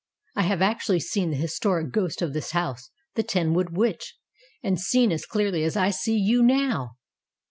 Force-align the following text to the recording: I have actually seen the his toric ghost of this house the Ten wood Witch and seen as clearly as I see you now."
I 0.35 0.41
have 0.41 0.63
actually 0.63 0.99
seen 0.99 1.29
the 1.29 1.35
his 1.37 1.59
toric 1.59 1.91
ghost 1.91 2.23
of 2.23 2.33
this 2.33 2.53
house 2.53 2.89
the 3.13 3.21
Ten 3.21 3.53
wood 3.53 3.77
Witch 3.77 4.15
and 4.63 4.79
seen 4.79 5.11
as 5.11 5.27
clearly 5.27 5.63
as 5.63 5.77
I 5.77 5.91
see 5.91 6.17
you 6.17 6.41
now." 6.41 6.93